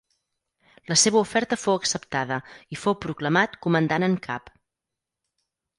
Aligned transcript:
La 0.91 0.95
seva 1.01 1.19
oferta 1.25 1.59
fou 1.65 1.77
acceptada 1.81 2.41
i 2.77 2.81
fou 2.85 2.99
proclamat 3.05 3.57
comandant 3.67 4.09
en 4.11 4.19
cap. 4.31 4.53